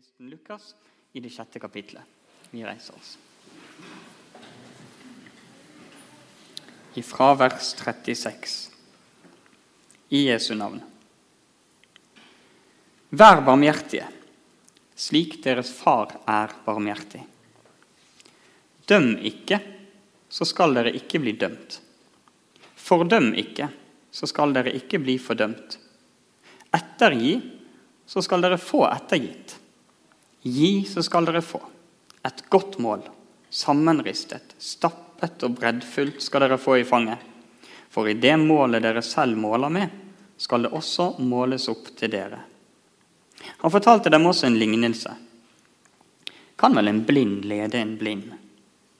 [0.00, 0.74] evangelisten Lukas
[1.12, 2.02] i det sjette kapitlet.
[2.50, 3.18] Vi reiser oss.
[6.94, 8.70] Ifra vers 36
[10.08, 10.80] i Jesu navn.
[13.10, 14.08] Vær barmhjertige,
[14.96, 17.22] slik deres far er barmhjertig.
[18.88, 19.60] Døm ikke,
[20.32, 21.80] så skal dere ikke bli dømt.
[22.74, 23.68] Fordøm ikke,
[24.10, 25.76] så skal dere ikke bli fordømt.
[26.72, 27.36] Ettergi,
[28.06, 29.59] så skal dere få ettergitt.
[30.42, 31.60] Gi, så skal dere få.
[32.24, 33.02] Et godt mål,
[33.50, 37.18] sammenristet, stappet og breddfullt skal dere få i fanget.
[37.90, 39.88] For i det målet dere selv måler med,
[40.40, 42.38] skal det også måles opp til dere.
[43.60, 45.12] Han fortalte dem også en lignelse.
[46.60, 48.30] Kan vel en blind lede en blind?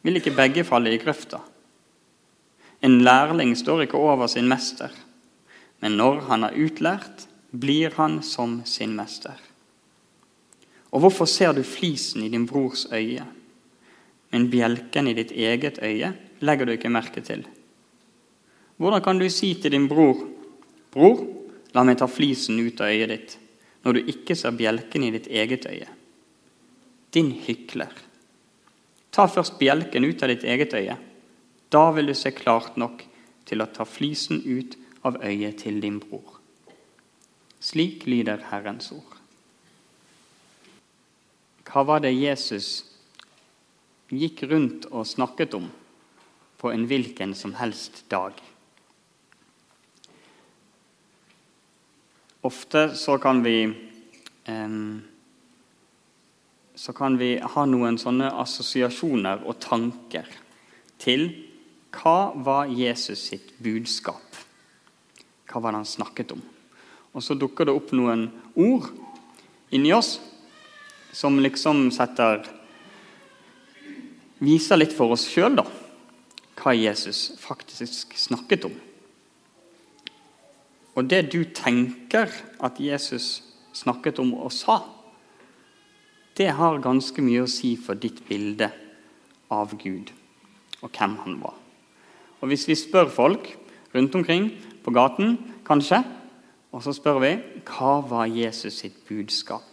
[0.03, 1.41] Vil ikke begge falle i grøfta?
[2.81, 4.93] En lærling står ikke over sin mester,
[5.81, 9.37] men når han er utlært, blir han som sin mester.
[10.91, 13.25] Og hvorfor ser du flisen i din brors øye,
[14.31, 17.45] men bjelken i ditt eget øye legger du ikke merke til?
[18.81, 20.27] Hvordan kan du si til din bror,
[20.91, 21.27] 'Bror,
[21.75, 23.39] la meg ta flisen ut av øyet ditt',
[23.85, 25.87] når du ikke ser bjelken i ditt eget øye?
[27.15, 27.93] Din hykler.
[29.13, 30.97] Ta først bjelken ut av ditt eget øye.
[31.71, 33.05] Da vil du se klart nok
[33.47, 36.41] til å ta flisen ut av øyet til din bror.
[37.61, 39.20] Slik lyder Herrens ord.
[41.71, 42.83] Hva var det Jesus
[44.11, 45.69] gikk rundt og snakket om
[46.59, 48.35] på en hvilken som helst dag?
[52.43, 53.55] Ofte så kan vi
[54.51, 54.75] eh,
[56.75, 60.27] så kan vi ha noen sånne assosiasjoner og tanker
[60.99, 61.29] til
[61.95, 64.41] hva var Jesus sitt budskap?
[65.47, 66.43] Hva var det han snakket om?
[67.15, 68.27] Og så dukker det opp noen
[68.59, 68.91] ord
[69.71, 70.17] inni oss
[71.13, 72.47] som liksom setter
[74.41, 75.67] Viser litt for oss sjøl, da,
[76.57, 78.77] hva Jesus faktisk snakket om.
[80.97, 83.43] Og det du tenker at Jesus
[83.77, 84.79] snakket om og sa,
[86.41, 88.71] det har ganske mye å si for ditt bilde
[89.53, 90.15] av Gud
[90.81, 91.59] og hvem han var.
[92.41, 93.53] Og Hvis vi spør folk
[93.93, 94.49] rundt omkring
[94.81, 95.37] på gaten,
[95.67, 96.01] kanskje,
[96.73, 97.35] og så spør vi
[97.69, 99.67] hva var Jesus sitt budskap?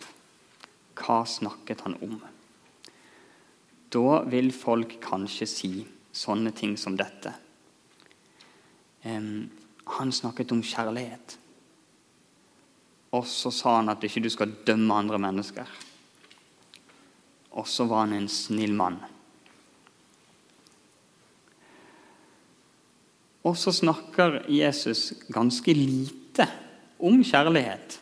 [0.98, 2.18] Hva snakket han om?
[3.94, 5.72] Da vil folk kanskje si
[6.12, 7.32] sånne ting som dette.
[9.06, 9.50] Um,
[9.98, 11.38] han snakket om kjærlighet.
[13.16, 15.70] Og så sa han at ikke du skal dømme andre mennesker.
[17.58, 19.00] Og så var han en snill mann.
[23.48, 26.50] Og så snakker Jesus ganske lite
[27.00, 28.00] om kjærlighet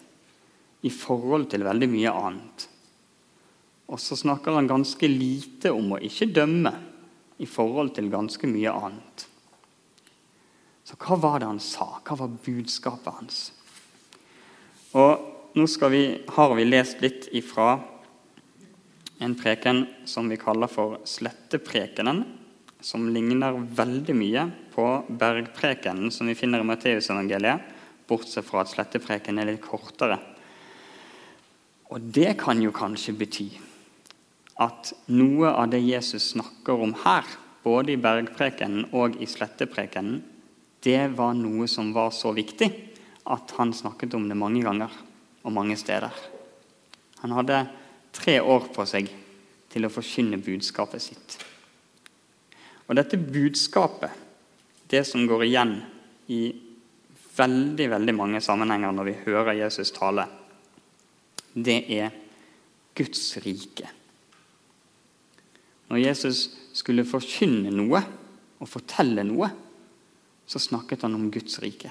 [0.86, 2.66] i forhold til veldig mye annet.
[3.86, 6.74] Og så snakker han ganske lite om å ikke dømme
[7.38, 9.26] i forhold til ganske mye annet.
[10.86, 11.88] Så hva var det han sa?
[12.06, 13.40] Hva var budskapet hans?
[14.96, 16.04] Og nå vi,
[16.36, 17.80] har vi lest litt ifra
[19.24, 22.24] en preken som vi kaller for Sletteprekenen,
[22.86, 24.44] som ligner veldig mye
[24.76, 27.72] på bergprekenen som vi finner i Matteusevangeliet,
[28.06, 30.20] bortsett fra at slettepreken er litt kortere.
[31.90, 33.48] Og det kan jo kanskje bety
[34.62, 37.28] at noe av det Jesus snakker om her,
[37.66, 40.22] både i bergprekenen og i sletteprekenen,
[40.86, 42.70] det var noe som var så viktig
[43.34, 44.92] at han snakket om det mange ganger
[45.46, 46.14] og mange steder.
[47.24, 47.64] Han hadde
[48.14, 49.10] tre år på seg
[49.74, 51.40] til å forkynne budskapet sitt.
[52.86, 54.14] Og dette budskapet,
[54.88, 55.74] det som går igjen
[56.30, 56.44] i
[57.36, 60.28] veldig, veldig mange sammenhenger når vi hører Jesus tale,
[61.56, 62.14] det er
[62.96, 63.90] Guds rike.
[65.96, 68.02] Når Jesus skulle forkynne noe
[68.60, 69.48] og fortelle noe,
[70.44, 71.88] så snakket han om Guds rike.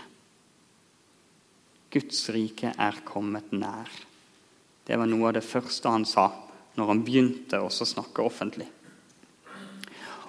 [1.89, 3.89] Guds rike er kommet nær.
[4.85, 6.27] Det var noe av det første han sa
[6.77, 8.69] når han begynte å snakke offentlig.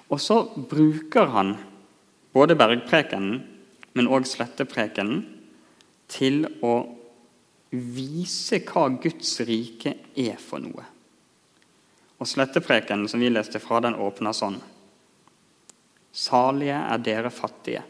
[0.08, 1.52] Og så bruker han
[2.32, 3.42] både bergprekenen,
[3.92, 5.20] men òg sletteprekenen
[6.08, 6.78] til å
[7.76, 10.95] vise hva Guds rike er for noe.
[12.16, 14.56] Og sletteprekenen som vi leste fra, den åpner sånn.
[16.16, 17.82] Salige er dere fattige.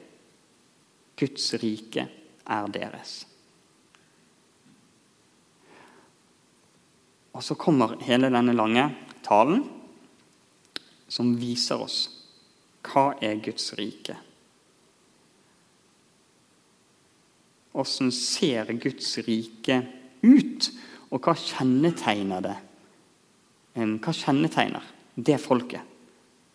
[1.17, 2.09] Guds rike
[2.43, 3.21] er deres.
[7.37, 8.89] Og så kommer hele denne lange
[9.27, 9.63] talen
[11.07, 11.99] som viser oss
[12.87, 14.17] hva er Guds rike.
[17.77, 19.83] Åssen ser Guds rike
[20.25, 20.71] ut,
[21.13, 22.55] og hva kjennetegner det
[23.77, 24.85] hva kjennetegner
[25.15, 25.83] det folket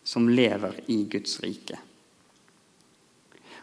[0.04, 1.78] som lever i Guds rike?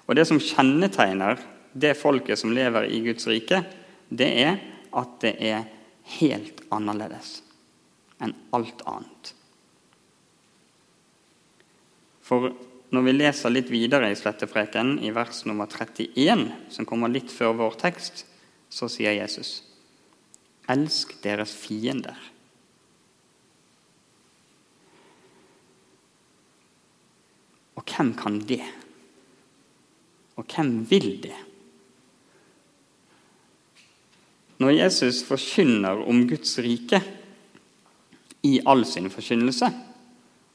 [0.08, 1.38] Og Det som kjennetegner
[1.74, 3.62] det folket som lever i Guds rike,
[4.10, 4.56] det er
[4.90, 5.68] at det er
[6.18, 7.42] helt annerledes
[8.20, 9.34] enn alt annet.
[12.26, 12.50] For
[12.90, 17.54] når vi leser litt videre i Slettepreken, i vers nummer 31, som kommer litt før
[17.62, 18.26] vår tekst,
[18.70, 19.62] så sier Jesus.:
[20.70, 22.18] Elsk deres fiender.
[27.80, 28.64] Og hvem kan det?
[30.36, 31.36] Og hvem vil det?
[34.60, 37.00] Når Jesus forkynner om Guds rike
[38.44, 39.70] i all sin forkynnelse,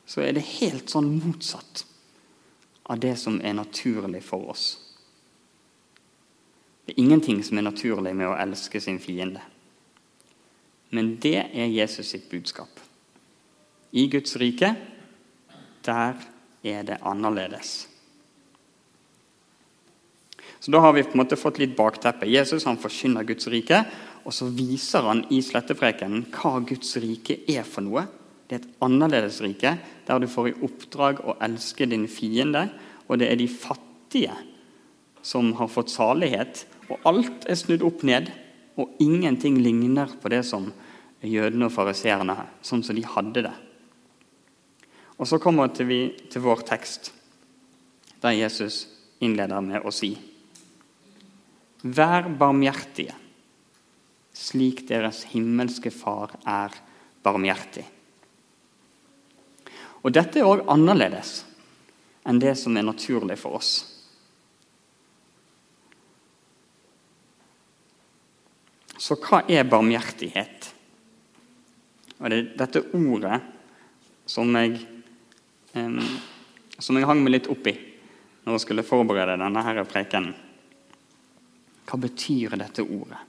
[0.06, 1.86] så er det helt sånn motsatt
[2.92, 4.66] av det som er naturlig for oss.
[6.84, 9.40] Det er ingenting som er naturlig med å elske sin fiende.
[10.92, 12.68] Men det er Jesus sitt budskap.
[13.96, 14.74] I Guds rike,
[15.86, 16.20] der
[16.64, 17.86] er det annerledes.
[20.64, 22.24] Så Da har vi på en måte fått litt bakteppe.
[22.24, 23.82] Jesus han forkynner Guds rike,
[24.24, 28.06] og så viser han i slettepreken hva Guds rike er for noe.
[28.48, 29.74] Det er et annerledes rike,
[30.08, 32.70] der du får i oppdrag å elske din fiende.
[33.08, 34.32] Og det er de fattige
[35.24, 36.64] som har fått salighet.
[36.88, 38.32] Og alt er snudd opp ned,
[38.80, 40.72] og ingenting ligner på det som
[41.24, 43.54] jødene og fariseerne sånn som de hadde det.
[45.18, 47.12] Og Så kommer vi til vår tekst,
[48.20, 48.86] der Jesus
[49.20, 50.14] innleder med å si
[51.84, 53.12] Vær barmhjertige,
[54.32, 56.72] slik deres himmelske Far er
[57.22, 57.84] barmhjertig.
[60.00, 61.42] Og Dette er òg annerledes
[62.24, 63.72] enn det som er naturlig for oss.
[68.96, 70.70] Så hva er barmhjertighet?
[72.20, 73.40] Og det er dette ordet
[74.30, 74.78] som jeg,
[75.74, 77.74] som jeg hang meg litt opp i
[78.44, 80.34] når jeg skulle forberede denne her prekenen.
[81.84, 83.20] Hva betyr dette ordet?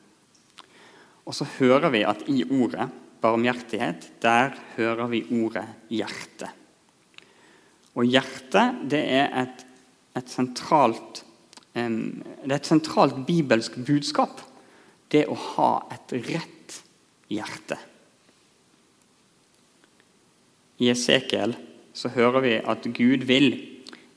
[1.26, 2.88] Og så hører vi at i ordet
[3.24, 6.52] barmhjertighet, der hører vi ordet hjerte.
[7.96, 9.64] Og hjerte, det er et,
[10.20, 11.24] et sentralt
[11.76, 14.40] det er et sentralt bibelsk budskap.
[15.12, 16.78] Det å ha et rett
[17.28, 17.76] hjerte.
[20.80, 21.56] I Esekiel
[21.96, 23.54] så hører vi at Gud vil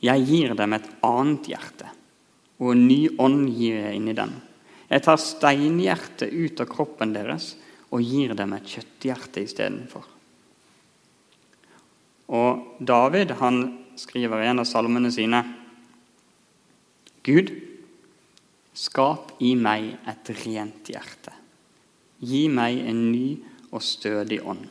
[0.03, 1.99] 'Jeg gir dem et annet hjerte'
[2.59, 4.35] og en ny ånd gir jeg inn i dem.
[4.89, 7.53] Jeg tar steinhjertet ut av kroppen deres
[7.95, 10.07] og gir dem et kjøtthjerte istedenfor.
[12.29, 13.63] Og David han
[13.99, 15.43] skriver i en av salmene sine
[17.29, 17.51] Gud,
[18.73, 21.35] skap i meg et rent hjerte.
[22.25, 23.27] Gi meg en ny
[23.69, 24.65] og stødig ånd.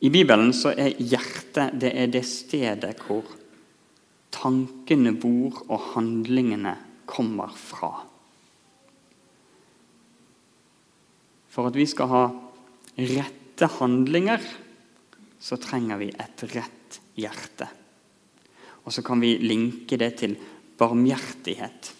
[0.00, 3.26] I Bibelen så er hjertet det, er det stedet hvor
[4.32, 6.72] tankene bor og handlingene
[7.10, 7.90] kommer fra.
[11.50, 12.22] For at vi skal ha
[12.96, 14.40] rette handlinger,
[15.40, 17.68] så trenger vi et rett hjerte.
[18.86, 20.36] Og så kan vi linke det til
[20.80, 21.94] barmhjertighet.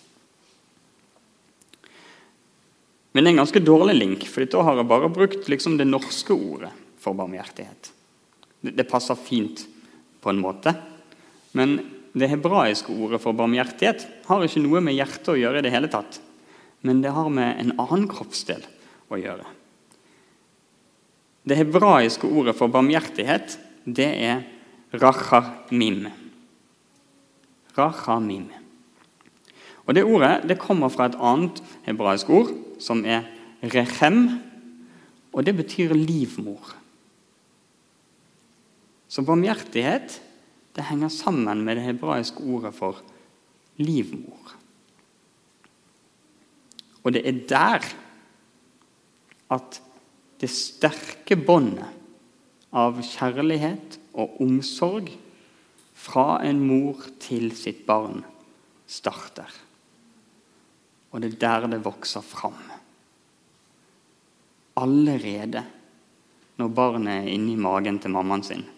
[3.12, 5.90] Men det er en ganske dårlig link, for da har jeg bare brukt liksom det
[5.90, 7.92] norske ordet for barmhjertighet.
[8.60, 9.64] Det passer fint
[10.20, 10.74] på en måte,
[11.56, 11.78] men
[12.12, 15.90] det hebraiske ordet for barmhjertighet har ikke noe med hjertet å gjøre i det hele
[15.90, 16.18] tatt.
[16.86, 18.64] Men det har med en annen kroppsdel
[19.10, 19.46] å gjøre.
[21.46, 24.42] Det hebraiske ordet for barmhjertighet, det er
[25.00, 26.08] rachamim.
[27.76, 28.50] Rachamim.
[29.86, 33.24] Og Det ordet det kommer fra et annet hebraisk ord, som er
[33.62, 34.38] rechem,
[35.32, 36.76] og det betyr livmor.
[39.10, 40.20] Så barmhjertighet
[40.76, 43.00] det henger sammen med det hebraiske ordet for
[43.82, 44.54] livmor.
[47.02, 47.88] Og det er der
[49.50, 49.80] at
[50.40, 51.90] det sterke båndet
[52.70, 55.10] av kjærlighet og omsorg
[56.00, 58.22] fra en mor til sitt barn
[58.86, 59.50] starter.
[61.10, 62.60] Og det er der det vokser fram.
[64.78, 65.64] Allerede
[66.60, 68.68] når barnet er inni magen til mammaen sin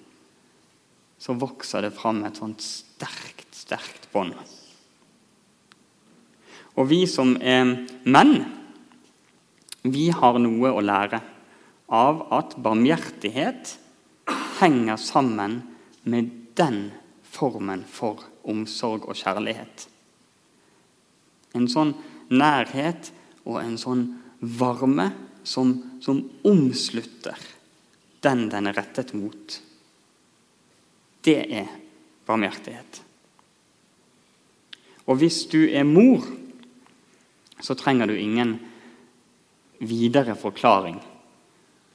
[1.22, 4.34] så vokser det fram et sånt sterkt, sterkt bånd.
[6.74, 7.68] Og vi som er
[8.02, 8.40] menn,
[9.86, 11.20] vi har noe å lære
[11.92, 13.76] av at barmhjertighet
[14.58, 15.60] henger sammen
[16.02, 16.88] med den
[17.22, 19.86] formen for omsorg og kjærlighet.
[21.54, 21.94] En sånn
[22.32, 23.12] nærhet
[23.44, 24.06] og en sånn
[24.40, 25.12] varme
[25.44, 27.38] som, som omslutter
[28.22, 29.60] den den er rettet mot.
[31.22, 31.70] Det er
[32.26, 33.02] barmhjertighet.
[35.06, 36.24] Og hvis du er mor,
[37.62, 38.56] så trenger du ingen
[39.82, 40.98] videre forklaring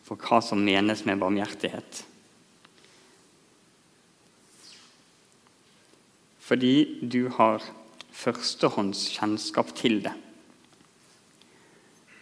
[0.07, 2.03] for hva som menes med barmhjertighet.
[6.48, 7.63] Fordi du har
[8.15, 10.15] førstehåndskjennskap til det.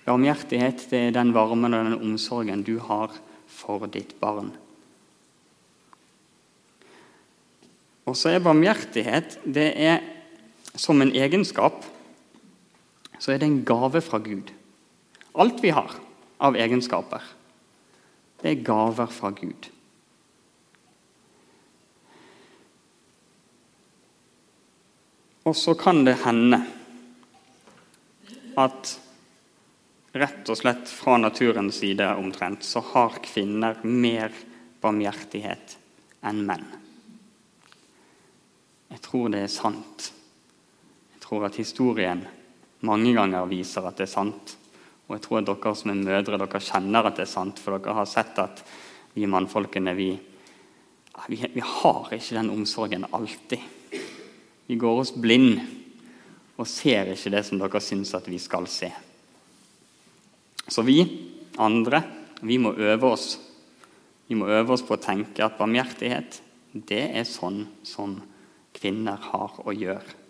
[0.05, 3.13] Barmhjertighet det er den varmen og den omsorgen du har
[3.50, 4.51] for ditt barn.
[8.05, 10.03] Og så er barmhjertighet det er
[10.75, 11.83] som en egenskap
[13.19, 14.51] så er det en gave fra Gud.
[15.35, 15.95] Alt vi har
[16.43, 17.24] av egenskaper,
[18.41, 19.69] det er gaver fra Gud.
[25.45, 26.59] Og så kan det hende
[28.57, 28.95] at
[30.15, 34.33] rett og slett fra naturens side omtrent, så har kvinner mer
[34.81, 35.75] barmhjertighet
[36.25, 36.65] enn menn.
[38.92, 40.12] Jeg tror det er sant.
[41.15, 42.22] Jeg tror at historien
[42.86, 44.56] mange ganger viser at det er sant.
[45.08, 47.77] Og jeg tror at dere som er mødre, dere kjenner at det er sant, for
[47.77, 48.63] dere har sett at
[49.15, 50.10] vi mannfolkene vi,
[51.32, 53.62] vi, vi har ikke den omsorgen alltid.
[54.65, 55.60] Vi går oss blind
[56.56, 58.89] og ser ikke det som dere syns at vi skal se.
[60.68, 61.00] Så vi
[61.62, 62.01] andre,
[62.42, 63.36] vi må øve oss.
[64.27, 66.42] Vi må øve oss på å tenke at barmhjertighet,
[66.74, 68.18] det er sånn som
[68.86, 70.22] kvinner har å gjøre.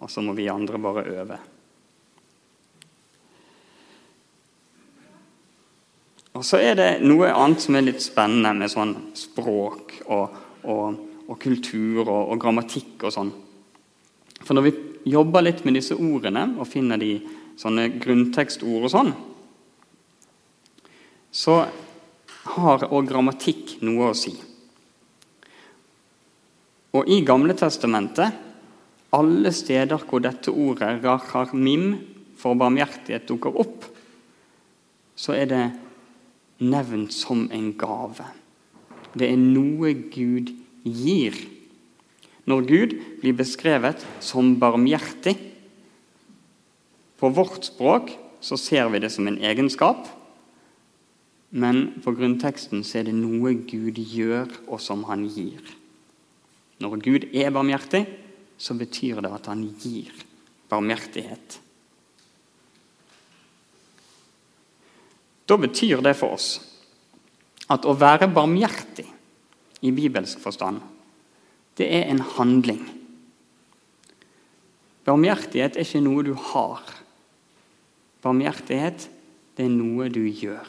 [0.00, 1.36] Og så må vi andre bare øve.
[6.34, 10.32] Og så er det noe annet som er litt spennende med sånn språk og,
[10.64, 10.96] og,
[11.28, 13.30] og kultur og, og, grammatikk og sånn.
[14.40, 14.72] For når vi
[15.12, 17.18] jobber litt med disse ordene og finner de
[17.60, 19.12] sånne grunntekstord og sånn,
[21.30, 21.60] så
[22.56, 24.34] har òg grammatikk noe å si.
[26.94, 28.30] Og i Gamle Testamentet,
[29.14, 31.96] alle steder hvor dette ordet racharmim
[32.38, 33.86] for barmhjertighet dukker opp,
[35.14, 35.64] så er det
[36.62, 38.26] nevnt som en gave.
[39.14, 40.50] Det er noe Gud
[40.84, 41.36] gir.
[42.50, 45.38] Når Gud blir beskrevet som barmhjertig
[47.16, 48.10] På vårt språk
[48.44, 50.02] så ser vi det som en egenskap,
[51.54, 55.62] men på grunnteksten så er det noe Gud gjør, og som han gir.
[56.82, 58.04] Når Gud er barmhjertig,
[58.58, 60.10] så betyr det at han gir
[60.70, 61.58] barmhjertighet.
[65.44, 66.48] Da betyr det for oss
[67.72, 69.06] at å være barmhjertig
[69.84, 70.80] i bibelsk forstand,
[71.76, 72.82] det er en handling.
[75.04, 76.84] Barmhjertighet er ikke noe du har.
[78.24, 79.08] Barmhjertighet,
[79.56, 80.68] det er noe du gjør.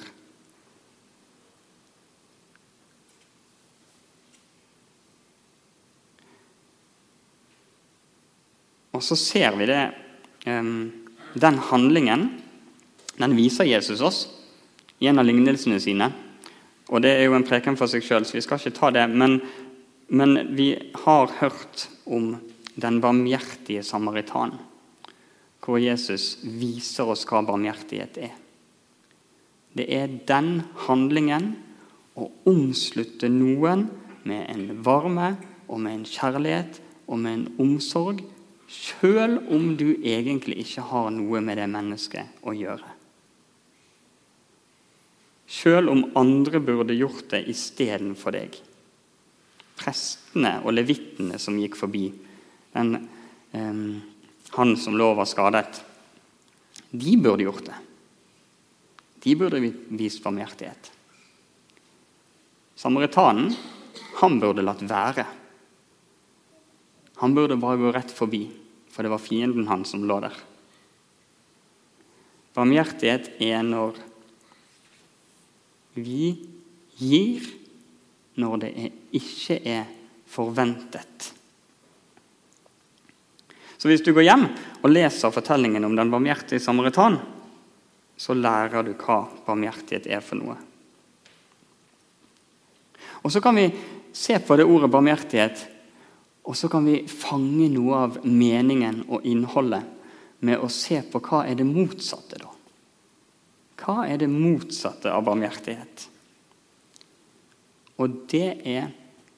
[8.96, 9.84] Og så ser vi det
[10.46, 12.30] Den handlingen
[13.18, 14.28] den viser Jesus oss
[15.00, 16.10] i en av lignelsene sine.
[16.92, 19.06] Og Det er jo en preken for seg sjøl, så vi skal ikke ta det.
[19.10, 19.40] Men,
[20.08, 20.74] men vi
[21.06, 22.36] har hørt om
[22.76, 24.58] den barmhjertige samaritan,
[25.64, 28.34] hvor Jesus viser oss hva barmhjertighet er.
[29.76, 31.54] Det er den handlingen
[32.16, 33.88] å omslutte noen
[34.28, 35.34] med en varme
[35.68, 38.22] og med en kjærlighet og med en omsorg,
[38.72, 42.94] sjøl om du egentlig ikke har noe med det mennesket å gjøre.
[45.46, 48.58] Sjøl om andre burde gjort det istedenfor deg.
[49.78, 52.08] Prestene og levittene som gikk forbi,
[52.74, 52.96] den,
[53.54, 53.84] eh,
[54.58, 55.84] han som lå var skadet,
[56.92, 57.78] de burde gjort det.
[59.26, 59.60] De burde
[59.98, 60.92] vist barmhjertighet.
[62.76, 63.56] Samaritanen,
[64.22, 65.26] han burde latt være.
[67.22, 68.44] Han burde bare gå rett forbi,
[68.92, 70.36] for det var fienden hans som lå der.
[72.56, 73.98] Barmhjertighet er når
[75.96, 76.34] vi
[77.00, 77.48] gir
[78.40, 78.72] når det
[79.16, 79.88] ikke er
[80.28, 81.32] forventet.
[83.78, 84.46] Så hvis du går hjem
[84.82, 87.20] og leser fortellingen om den barmhjertige samaritan,
[88.18, 90.56] så lærer du hva barmhjertighet er for noe.
[93.24, 93.68] Og Så kan vi
[94.14, 95.66] se på det ordet barmhjertighet,
[96.46, 99.82] og så kan vi fange noe av meningen og innholdet
[100.46, 102.38] med å se på hva er det motsatte.
[102.38, 102.52] da.
[103.82, 106.08] Hva er det motsatte av barmhjertighet?
[107.98, 108.92] Og det er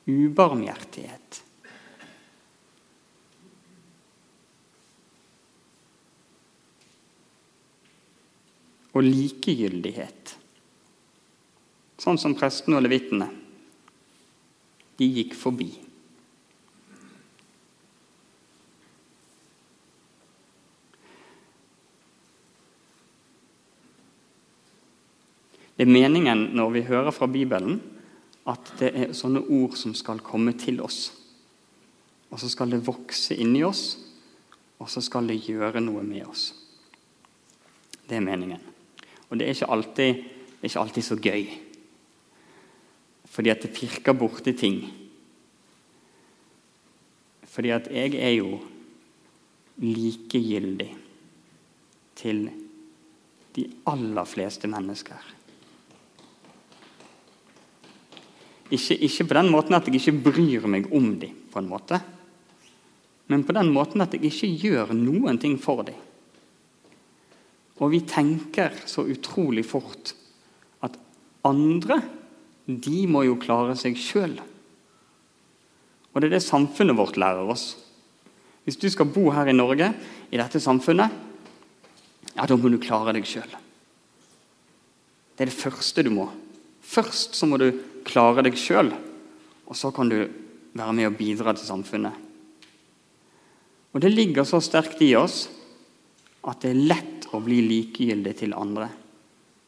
[0.08, 1.44] ubarmhjertighet.
[8.98, 10.32] og likegyldighet.
[12.02, 13.28] Sånn som prestene og levitene.
[14.98, 15.70] De gikk forbi.
[25.78, 27.78] Det er meningen når vi hører fra Bibelen,
[28.50, 31.12] at det er sånne ord som skal komme til oss.
[32.32, 33.92] Og så skal det vokse inni oss,
[34.82, 36.50] og så skal det gjøre noe med oss.
[38.08, 38.64] Det er meningen.
[39.30, 40.26] Og det er ikke alltid,
[40.58, 41.48] er ikke alltid så gøy.
[43.28, 44.82] Fordi at det pirker borti ting.
[47.46, 48.58] Fordi at jeg er jo
[49.84, 50.90] likegyldig
[52.18, 52.48] til
[53.54, 55.37] de aller fleste mennesker.
[58.68, 62.02] Ikke, ikke, på den måten at jeg ikke bryr meg om dem, på en måte.
[63.32, 65.96] Men på den måten at jeg ikke gjør noen ting for dem.
[67.78, 70.16] Og vi tenker så utrolig fort
[70.84, 70.96] at
[71.46, 72.00] andre,
[72.68, 74.36] de må jo klare seg sjøl.
[76.12, 77.76] Og det er det samfunnet vårt lærer oss.
[78.66, 79.94] Hvis du skal bo her i Norge,
[80.34, 81.14] i dette samfunnet,
[82.34, 83.48] ja, da må du klare deg sjøl.
[85.38, 86.26] Det er det første du må.
[86.82, 87.70] Først så må du
[88.08, 88.92] klare deg sjøl,
[89.68, 90.22] og så kan du
[90.78, 92.24] være med og bidra til samfunnet.
[93.94, 95.48] Og Det ligger så sterkt i oss
[96.48, 98.90] at det er lett å bli likegyldig til andre.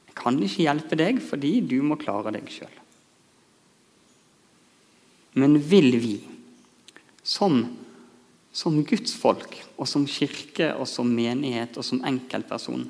[0.07, 2.75] Jeg kan ikke hjelpe deg fordi du må klare deg sjøl.
[5.39, 6.15] Men vil vi,
[7.23, 7.61] som,
[8.51, 12.87] som Guds folk og som kirke og som menighet og som enkeltperson,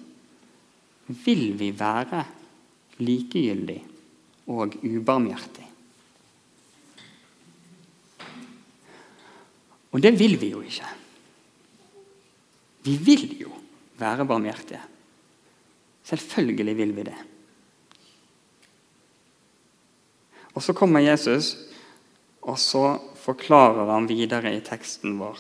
[1.10, 2.24] vil vi være
[3.00, 3.89] likegyldige
[4.50, 5.66] og ubarmhjertig.
[9.90, 10.90] Og det vil vi jo ikke.
[12.86, 13.54] Vi vil jo
[14.00, 14.82] være barmhjertige.
[16.10, 17.18] Selvfølgelig vil vi det.
[20.54, 21.56] Og Så kommer Jesus,
[22.42, 25.38] og så forklarer han videre i teksten vår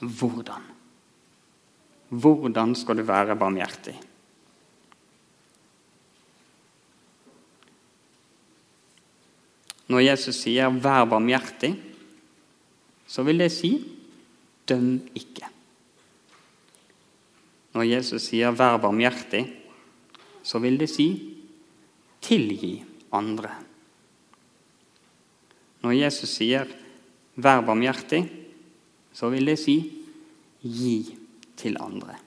[0.00, 0.62] hvordan.
[2.08, 3.96] Hvordan skal du være barmhjertig?
[9.88, 11.76] Når Jesus sier 'vær barmhjertig',
[13.06, 13.84] så vil det si
[14.66, 15.48] 'døm ikke'.
[17.74, 19.52] Når Jesus sier 'vær barmhjertig',
[20.42, 21.36] så vil det si
[22.20, 23.54] 'tilgi andre'.
[25.82, 26.66] Når Jesus sier
[27.36, 28.28] 'vær barmhjertig',
[29.12, 29.92] så vil det si
[30.62, 31.16] 'gi
[31.56, 32.18] til andre'.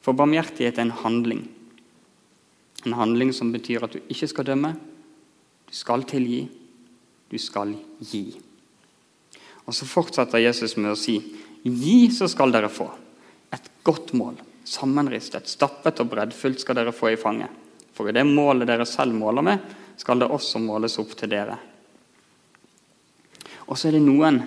[0.00, 1.48] For barmhjertighet er en handling.
[2.86, 4.76] En handling som betyr at du ikke skal dømme,
[5.74, 6.44] du skal tilgi,
[7.26, 8.28] du skal gi.
[9.66, 11.16] Og Så fortsetter Jesus med å si,
[11.64, 12.86] gi, så skal dere få.
[13.50, 17.50] Et godt mål, sammenristet, stappet og breddfullt skal dere få i fanget.
[17.90, 19.64] For i det målet dere selv måler med,
[19.98, 21.58] skal det også måles opp til dere.
[23.66, 24.38] Og så er det noen,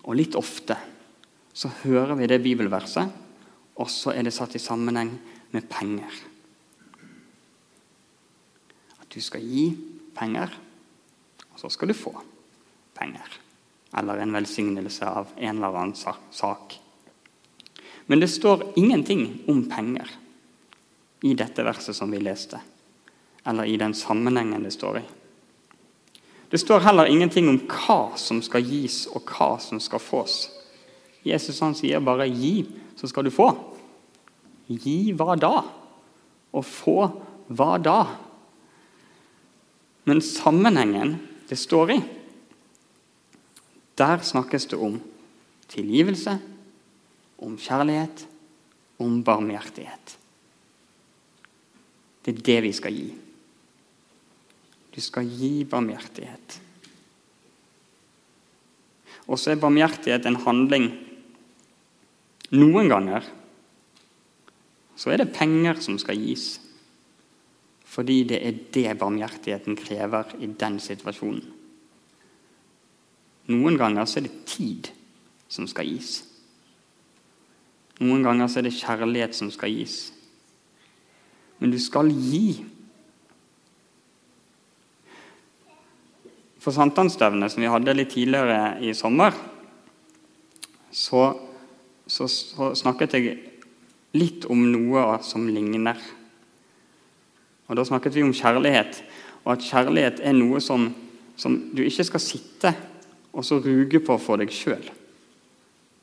[0.00, 0.78] og litt ofte,
[1.52, 3.12] så hører vi det bibelverset,
[3.76, 5.12] og så er det satt i sammenheng
[5.52, 6.18] med penger.
[8.96, 9.68] At du skal gi
[10.18, 10.52] penger,
[11.52, 12.12] og så skal du få
[12.98, 13.38] penger.
[13.96, 15.94] Eller en velsignelse av en eller annen
[16.30, 16.78] sak.
[18.06, 20.10] Men det står ingenting om penger
[21.22, 22.60] i dette verset som vi leste,
[23.44, 25.06] eller i den sammenhengen det står i.
[26.48, 30.46] Det står heller ingenting om hva som skal gis, og hva som skal fås.
[31.26, 33.56] Jesus han sier bare 'gi, så skal du få'.
[34.68, 35.64] Gi hva da?
[36.52, 37.10] Og få
[37.48, 38.06] hva da?
[40.08, 41.18] Men sammenhengen
[41.48, 41.98] det står i,
[43.98, 44.96] der snakkes det om
[45.68, 46.38] tilgivelse,
[47.44, 48.24] om kjærlighet,
[48.98, 50.14] om barmhjertighet.
[52.24, 53.08] Det er det vi skal gi.
[54.94, 56.58] Du skal gi barmhjertighet.
[59.28, 60.88] Og så er barmhjertighet en handling.
[62.56, 63.28] Noen ganger
[64.98, 66.56] så er det penger som skal gis.
[67.88, 71.44] Fordi det er det barmhjertigheten krever i den situasjonen.
[73.48, 74.90] Noen ganger så er det tid
[75.48, 76.18] som skal gis.
[78.02, 79.96] Noen ganger så er det kjærlighet som skal gis.
[81.58, 82.60] Men du skal gi.
[86.60, 89.32] For sankthansstevnet som vi hadde litt tidligere i sommer,
[90.92, 91.24] så,
[92.04, 93.34] så, så snakket jeg
[94.18, 95.96] litt om noe som ligner
[97.68, 99.02] og Da snakket vi om kjærlighet,
[99.44, 100.88] og at kjærlighet er noe som,
[101.36, 102.72] som du ikke skal sitte
[103.32, 104.84] og så ruge på for deg sjøl.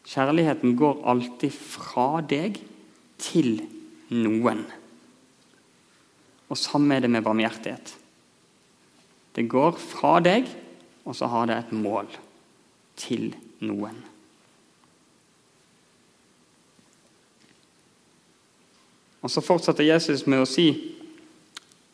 [0.06, 2.60] Kjærligheten går alltid fra deg
[3.18, 3.58] til
[4.14, 4.62] noen.
[6.46, 7.96] Og samme er det med barmhjertighet.
[9.36, 10.46] Det går fra deg,
[11.04, 12.08] og så har det et mål
[12.96, 13.34] til
[13.66, 13.98] noen.
[19.26, 20.68] Og Så fortsetter Jesus med å si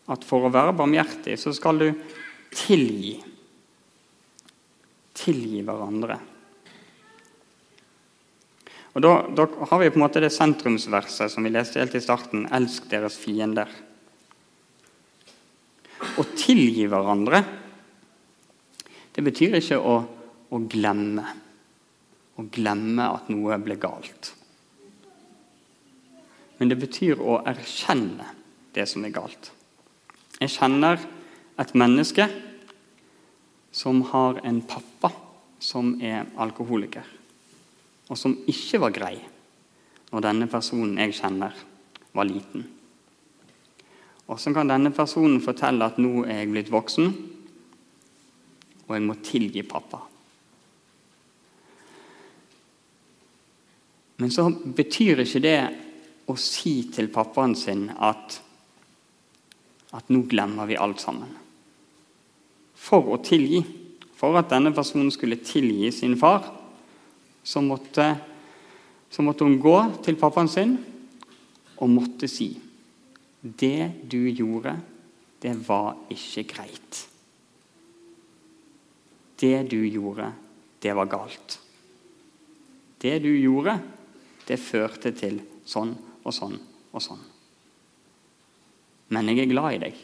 [0.10, 1.88] at for å være barmhjertig, så skal du
[2.56, 3.16] tilgi.
[5.22, 6.18] Tilgi hverandre.
[8.92, 12.04] Og da, da, har vi på en måte det sentrumsverset som vi leste helt i
[12.04, 12.48] starten.
[12.52, 13.70] Elsk deres fiender.
[16.02, 17.44] Å tilgi hverandre,
[19.16, 19.96] det betyr ikke å,
[20.50, 21.24] å glemme.
[22.36, 24.34] Å glemme at noe ble galt.
[26.60, 28.28] Men det betyr å erkjenne
[28.76, 29.52] det som er galt.
[30.42, 31.00] Jeg kjenner
[31.62, 32.26] et menneske
[33.72, 35.14] som har en pappa
[35.62, 37.06] som er alkoholiker
[38.12, 39.16] og som ikke var grei
[40.12, 41.54] når denne personen jeg kjenner,
[42.12, 42.66] var liten.
[44.28, 47.14] Og så kan denne personen fortelle at nå er jeg blitt voksen,
[48.84, 50.02] og jeg må tilgi pappa.
[54.20, 55.58] Men så betyr ikke det
[56.28, 58.36] å si til pappaen sin at,
[59.92, 61.32] at nå glemmer vi alt sammen.
[62.82, 63.62] For å tilgi,
[64.18, 66.48] for at denne personen skulle tilgi sin far,
[67.44, 68.06] så måtte,
[69.10, 70.76] så måtte hun gå til pappaen sin
[71.82, 72.54] og måtte si
[73.42, 74.76] Det du gjorde,
[75.42, 77.00] det var ikke greit.
[79.42, 80.28] Det du gjorde,
[80.78, 81.58] det var galt.
[83.02, 83.80] Det du gjorde,
[84.46, 86.60] det førte til sånn og sånn
[86.94, 87.31] og sånn.
[89.12, 89.98] Men jeg er glad i deg,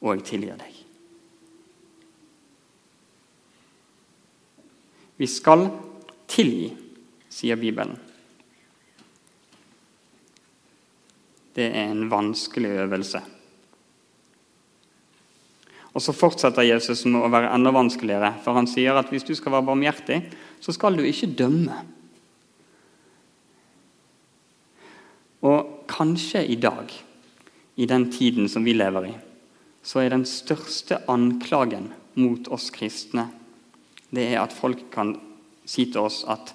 [0.00, 0.76] og jeg tilgir deg.
[5.20, 5.66] Vi skal
[6.30, 6.70] Tilgi,
[7.28, 7.96] sier Bibelen.
[11.58, 13.20] Det er en vanskelig øvelse.
[15.90, 19.34] Og Så fortsetter Jesus med å være enda vanskeligere, for han sier at hvis du
[19.34, 20.20] skal være barmhjertig,
[20.62, 21.82] så skal du ikke dømme.
[25.42, 26.94] Og kanskje i dag,
[27.80, 29.16] i den tiden som vi lever i,
[29.82, 31.88] så er den største anklagen
[32.20, 33.30] mot oss kristne
[34.10, 35.14] det er at folk kan
[35.68, 36.52] si til oss at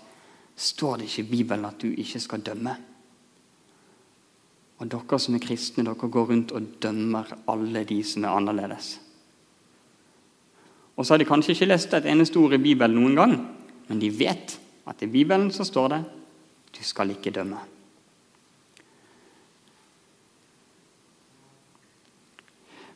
[0.55, 2.75] står det ikke i Bibelen at du ikke skal dømme?
[4.75, 8.97] Og dere som er kristne, dere går rundt og dømmer alle de som er annerledes.
[10.95, 13.37] Og så har de kanskje ikke lest et eneste ord i Bibelen noen gang,
[13.87, 14.57] men de vet
[14.87, 16.03] at i Bibelen så står det
[16.75, 17.74] 'du skal ikke dømme'.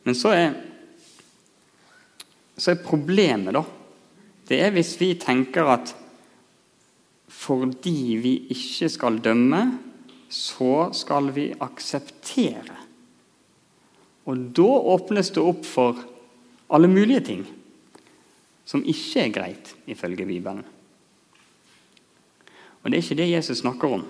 [0.04, 0.54] Men så er,
[2.56, 3.64] så er problemet, da
[4.50, 5.94] Det er hvis vi tenker at
[7.30, 9.60] fordi vi ikke skal dømme,
[10.28, 12.74] så skal vi akseptere.
[14.26, 16.02] Og da åpnes det opp for
[16.70, 17.46] alle mulige ting
[18.70, 20.62] som ikke er greit, ifølge Bibelen.
[22.82, 24.04] Og det er ikke det Jesus snakker om.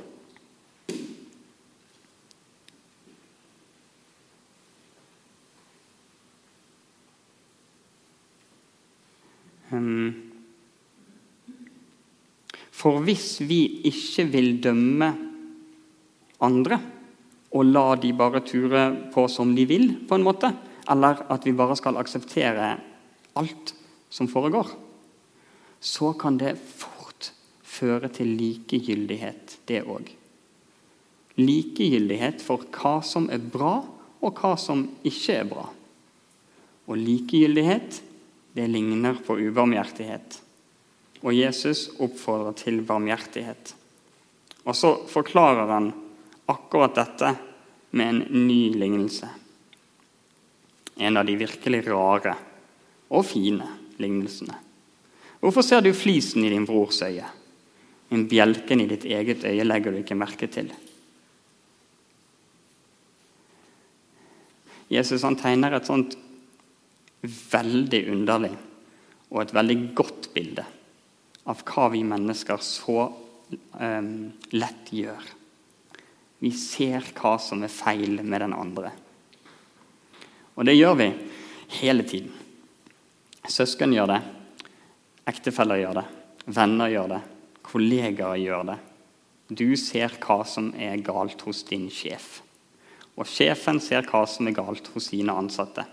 [9.72, 10.32] Um,
[12.80, 15.10] for hvis vi ikke vil dømme
[16.40, 16.78] andre
[17.50, 20.52] og la de bare ture på som de vil, på en måte,
[20.90, 22.76] eller at vi bare skal akseptere
[23.38, 23.74] alt
[24.10, 24.70] som foregår,
[25.80, 27.32] så kan det fort
[27.66, 30.12] føre til likegyldighet, det òg.
[31.40, 33.80] Likegyldighet for hva som er bra,
[34.20, 35.66] og hva som ikke er bra.
[36.90, 38.00] Og likegyldighet,
[38.54, 40.40] det ligner på ubarmhjertighet.
[41.20, 43.74] Og Jesus oppfordrer til barmhjertighet.
[44.64, 45.90] Og så forklarer han
[46.50, 47.34] akkurat dette
[47.96, 49.28] med en ny lignelse.
[50.96, 52.34] En av de virkelig rare
[53.10, 53.66] og fine
[54.00, 54.56] lignelsene.
[55.40, 57.28] Hvorfor ser du flisen i din brors øye?
[58.10, 60.72] En bjelken i ditt eget øye legger du ikke merke til.
[64.90, 66.16] Jesus han tegner et sånt
[67.22, 68.52] veldig underlig
[69.30, 70.64] og et veldig godt bilde
[71.48, 73.06] av hva vi mennesker så
[73.80, 75.30] um, lett gjør.
[76.40, 78.92] Vi ser hva som er feil med den andre.
[80.56, 81.08] Og det gjør vi
[81.80, 82.32] hele tiden.
[83.50, 84.20] Søsken gjør det,
[85.30, 86.06] ektefeller gjør det,
[86.52, 87.20] venner gjør det,
[87.66, 88.78] kollegaer gjør det.
[89.50, 92.38] Du ser hva som er galt hos din sjef.
[93.18, 95.84] Og sjefen ser hva som er galt hos sine ansatte.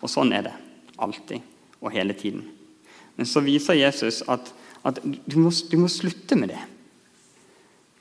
[0.00, 0.54] Og sånn er det
[1.02, 1.42] alltid
[1.82, 2.46] og hele tiden.
[3.16, 4.52] Men så viser Jesus at
[4.88, 6.62] at du må, du må slutte med det.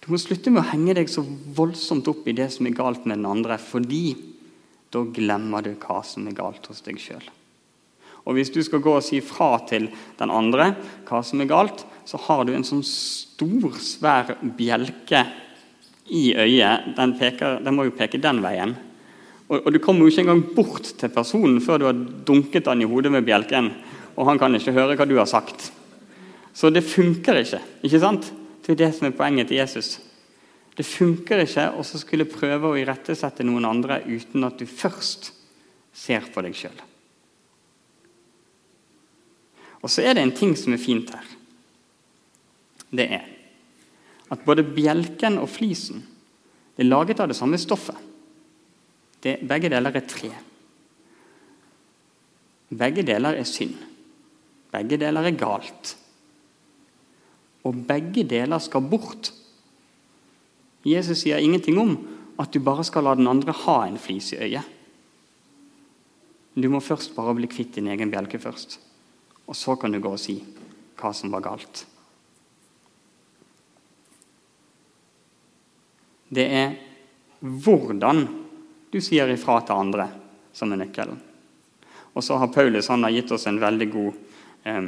[0.02, 1.22] Du må slutte med å henge deg så
[1.56, 4.16] voldsomt opp i det som er galt med den andre, fordi
[4.92, 7.24] da glemmer du hva som er galt hos deg sjøl.
[8.26, 9.88] Og hvis du skal gå og si fra til
[10.20, 10.72] den andre
[11.08, 15.24] hva som er galt, så har du en sånn stor, svær bjelke
[16.12, 16.94] i øyet.
[16.98, 18.76] Den, peker, den må jo peke den veien.
[19.48, 22.86] Og, og, du kommer jo ikke engang bort til personen før du har dunket den
[22.86, 23.72] i hodet med bjelken,
[24.16, 25.72] og han kan ikke høre hva du har sagt.
[26.54, 27.62] Så det funker ikke.
[27.84, 28.32] ikke sant?
[28.62, 30.00] Det er det som er poenget til Jesus.
[30.76, 35.32] Det funker ikke å skulle prøve å irettesette noen andre uten at du først
[35.92, 36.78] ser på deg sjøl.
[39.82, 41.28] Og så er det en ting som er fint her.
[42.92, 43.28] Det er
[44.32, 46.04] at både bjelken og flisen
[46.80, 47.98] er laget av det samme stoffet.
[49.22, 50.32] Det, begge deler er tre.
[52.72, 53.76] Begge deler er synd.
[54.72, 55.96] Begge deler er galt.
[57.68, 59.32] Og begge deler skal bort.
[60.86, 61.96] Jesus sier ingenting om
[62.42, 64.66] at du bare skal la den andre ha en flis i øyet.
[66.58, 68.80] Du må først bare bli kvitt din egen bjelke først.
[69.48, 70.40] Og så kan du gå og si
[71.00, 71.86] hva som var galt.
[76.32, 76.76] Det er
[77.42, 78.24] hvordan
[78.92, 80.08] du sier ifra til andre,
[80.56, 81.20] som er nøkkelen.
[82.12, 84.14] Og så har Paulus har gitt oss en veldig god
[84.68, 84.88] eh,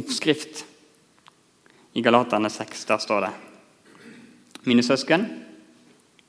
[0.00, 0.64] oppskrift.
[1.98, 3.30] I Galaterne 6 der står det
[4.70, 5.24] Mine søsken,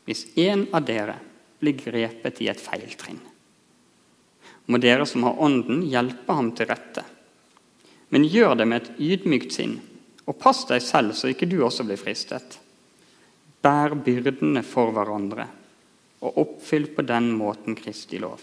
[0.07, 1.19] hvis en av dere
[1.61, 3.19] blir grepet i et feiltrinn,
[4.65, 7.03] må dere som har Ånden, hjelpe ham til rette.
[8.09, 9.75] Men gjør det med et ydmykt sinn,
[10.25, 12.57] og pass deg selv så ikke du også blir fristet.
[13.61, 15.49] Bær byrdene for hverandre,
[16.25, 18.41] og oppfyll på den måten Kristi lov.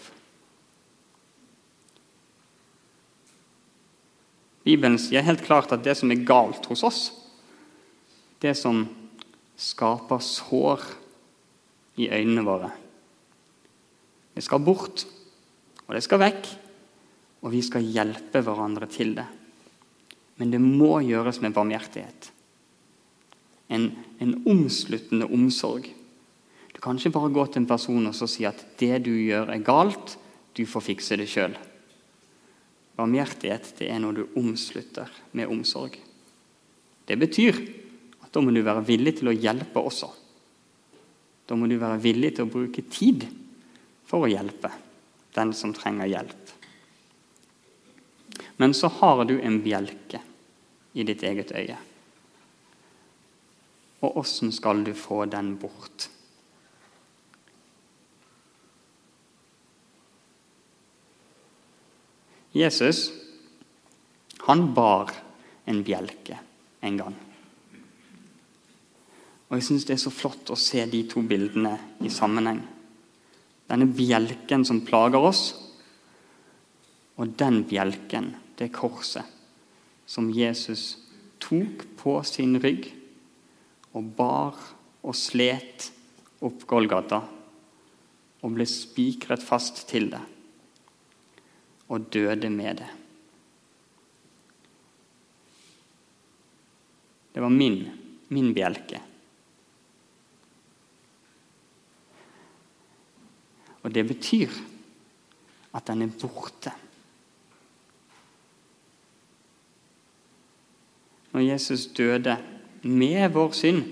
[4.67, 7.01] Bibelen sier helt klart at det som er galt hos oss,
[8.43, 8.83] det som
[9.57, 10.83] skaper sår
[12.03, 12.71] i øynene våre,
[14.35, 15.05] det skal bort,
[15.87, 16.49] og det skal vekk,
[17.41, 19.25] og vi skal hjelpe hverandre til det.
[20.37, 22.27] Men det må gjøres med barmhjertighet.
[23.73, 23.89] En,
[24.21, 25.87] en omsluttende omsorg.
[26.75, 29.65] Du kan ikke bare gå til en person og si at 'det du gjør, er
[29.65, 30.17] galt',
[30.57, 31.57] du får fikse det sjøl.
[32.97, 35.99] Barmhjertighet det er når du omslutter med omsorg.
[37.07, 37.59] Det betyr
[38.23, 40.09] at da må du være villig til å hjelpe også.
[41.47, 43.27] Da må du være villig til å bruke tid
[44.07, 44.71] for å hjelpe
[45.37, 46.53] den som trenger hjelp.
[48.57, 50.21] Men så har du en bjelke
[50.97, 51.77] i ditt eget øye.
[54.01, 56.09] Og åssen skal du få den bort?
[62.57, 63.07] Jesus
[64.47, 65.11] han bar
[65.65, 66.37] en bjelke
[66.79, 67.15] en gang.
[69.47, 72.61] Og Jeg syns det er så flott å se de to bildene i sammenheng.
[73.67, 75.49] Denne bjelken som plager oss,
[77.19, 79.25] og den bjelken, det korset,
[80.07, 80.95] som Jesus
[81.43, 82.87] tok på sin rygg
[83.91, 84.55] og bar
[85.03, 85.89] og slet
[86.39, 87.19] opp Golgata
[88.39, 90.23] og ble spikret fast til det
[91.87, 92.89] og døde med det.
[97.33, 97.83] Det var min,
[98.33, 99.01] min bjelke.
[103.85, 104.51] Og det betyr
[105.77, 106.73] at den er borte.
[111.31, 112.37] Når Jesus døde
[112.81, 113.83] med vår synd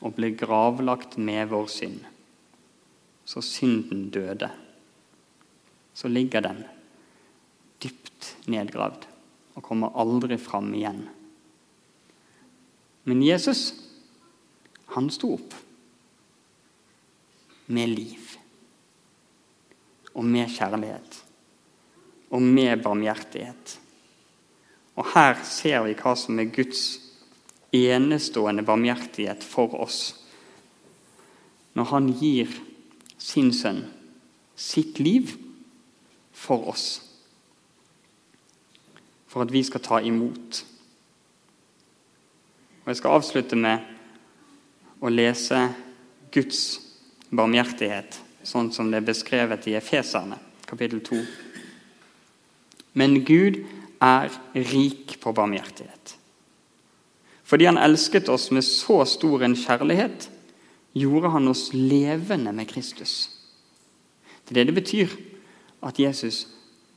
[0.00, 2.00] og ble gravlagt med vår synd,
[3.28, 4.48] så synden døde,
[5.94, 6.62] så ligger den
[7.82, 9.06] dypt nedgravd
[9.56, 11.04] og kommer aldri fram igjen.
[13.04, 13.72] Men Jesus,
[14.94, 15.56] han sto opp
[17.72, 18.32] med liv
[20.12, 21.22] og med kjærlighet
[22.32, 23.76] og med barmhjertighet.
[24.96, 26.84] Og her ser vi hva som er Guds
[27.72, 30.00] enestående barmhjertighet for oss.
[31.72, 32.52] Når han gir
[33.20, 33.86] sin sønn
[34.56, 35.32] sitt liv
[36.32, 37.02] for oss.
[39.28, 40.64] For at vi skal ta imot.
[42.82, 43.78] Og Jeg skal avslutte med
[45.00, 45.60] å lese
[46.32, 46.80] Guds
[47.30, 51.20] barmhjertighet sånn som det er beskrevet i Efeserne, kapittel 2.
[52.98, 53.62] Men Gud
[54.02, 56.16] er rik på barmhjertighet.
[57.46, 60.28] Fordi han elsket oss med så stor en kjærlighet,
[60.96, 63.30] gjorde han oss levende med Kristus.
[64.44, 65.14] Det er det det betyr
[65.82, 66.46] at Jesus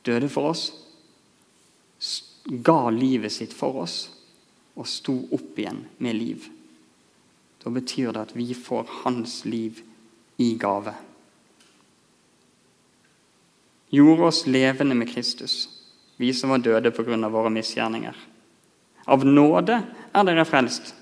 [0.06, 0.70] døde for oss,
[2.46, 3.96] ga livet sitt for oss
[4.76, 6.46] og sto opp igjen med liv.
[7.66, 9.80] da betyr det at vi får hans liv
[10.38, 10.92] i gave.
[13.90, 15.68] Gjorde oss levende med Kristus,
[16.16, 17.28] vi som var døde pga.
[17.28, 18.14] våre misgjerninger.
[19.06, 20.94] Av nåde er dere frelst.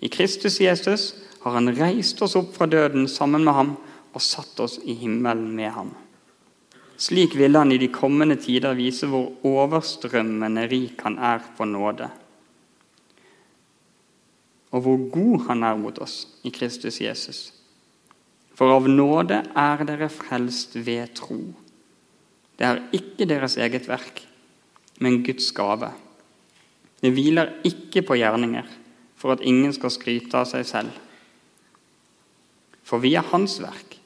[0.00, 3.76] I Kristus Jesus har Han reist oss opp fra døden sammen med ham
[4.12, 5.94] og satt oss i himmelen med ham.
[7.02, 12.10] Slik ville han i de kommende tider vise hvor overstrømmende rik han er på nåde
[14.72, 17.40] og hvor god han er mot oss i Kristus Jesus.
[18.56, 21.40] For av nåde er dere frelst ved tro.
[22.56, 24.22] Det er ikke deres eget verk,
[25.00, 25.90] men Guds gave.
[27.02, 28.68] Det hviler ikke på gjerninger,
[29.16, 30.92] for at ingen skal skryte av seg selv.
[32.86, 33.98] For vi er Hans verk,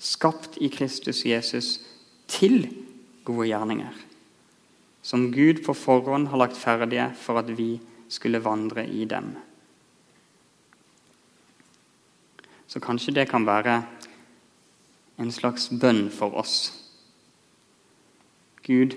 [0.00, 1.76] skapt i Kristus Jesus
[2.30, 2.64] til
[3.26, 3.94] gode gjerninger,
[5.02, 7.74] som Gud på forhånd har lagt ferdige for at vi
[8.10, 9.32] skulle vandre i dem.
[12.70, 13.80] Så kanskje det kan være
[15.20, 16.70] en slags bønn for oss.
[18.62, 18.94] Gud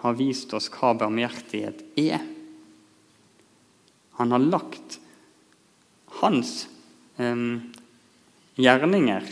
[0.00, 2.22] har vist oss hva barmhjertighet er.
[4.20, 5.00] Han har lagt
[6.20, 6.68] hans
[7.18, 7.58] eh,
[8.60, 9.26] gjerninger,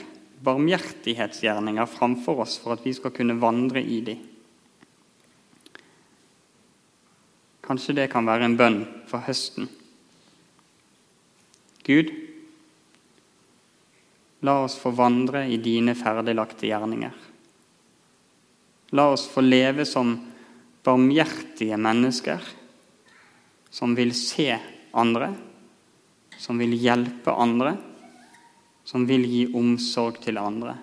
[0.45, 4.23] barmhjertighetsgjerninger, framfor oss for at vi skal kunne vandre i dem.
[7.69, 8.79] Kanskje det kan være en bønn
[9.11, 9.69] for høsten.
[11.85, 12.13] Gud,
[14.41, 17.15] La oss få vandre i dine ferdiglagte gjerninger.
[18.95, 20.15] La oss få leve som
[20.87, 22.45] barmhjertige mennesker
[23.71, 24.53] som vil se
[24.95, 25.33] andre,
[26.39, 27.75] som vil hjelpe andre,
[28.89, 30.79] som vil gi omsorg til andre.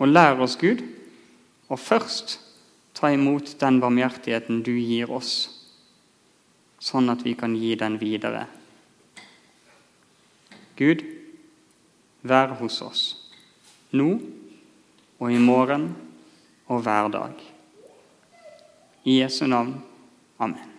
[0.00, 0.80] Og lær oss, Gud,
[1.68, 2.38] å først
[2.96, 5.34] ta imot den barmhjertigheten du gir oss,
[6.80, 8.46] sånn at vi kan gi den videre
[10.74, 11.04] Gud,
[12.26, 13.02] vær hos oss,
[13.94, 14.08] nå
[15.20, 15.92] og i morgen
[16.66, 17.48] og hver dag.
[19.06, 19.76] I Jesu navn.
[20.42, 20.73] Amen.